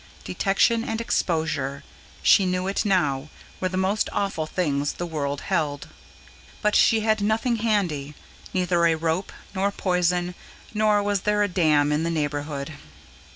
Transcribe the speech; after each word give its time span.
Detection 0.23 0.83
and 0.83 0.99
exposure, 0.99 1.83
she 2.23 2.43
knew 2.43 2.65
it 2.67 2.83
now, 2.85 3.29
were 3.59 3.69
the 3.69 3.77
most 3.77 4.09
awful 4.11 4.47
things 4.47 4.93
the 4.93 5.05
world 5.05 5.41
held. 5.41 5.89
But 6.63 6.75
she 6.75 7.01
had 7.01 7.21
nothing 7.21 7.57
handy: 7.57 8.15
neither 8.51 8.87
a 8.87 8.95
rope, 8.95 9.31
nor 9.53 9.71
poison, 9.71 10.33
nor 10.73 11.03
was 11.03 11.21
there 11.21 11.43
a 11.43 11.47
dam 11.47 11.91
in 11.91 12.01
the 12.01 12.09
neighbourhood. 12.09 12.73